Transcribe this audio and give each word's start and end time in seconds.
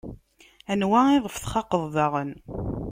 Anwa 0.71 0.99
iɣef 1.15 1.35
txaqeḍ 1.37 1.83
daɣen? 1.95 2.31